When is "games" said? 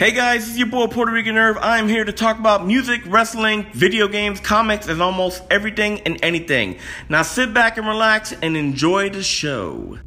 4.08-4.40